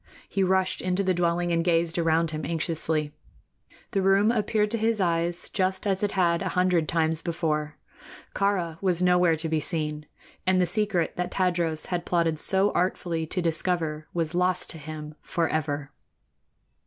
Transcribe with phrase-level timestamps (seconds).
[0.27, 3.13] He rushed into the dwelling and gazed around him anxiously.
[3.91, 7.77] The room appeared to his eyes just as it had a hundred times before.
[8.35, 10.07] Kāra was nowhere to be seen,
[10.47, 15.13] and the secret that Tadros had plotted so artfully to discover was lost to him
[15.21, 15.91] forever.